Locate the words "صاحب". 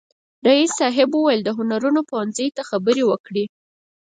0.79-1.09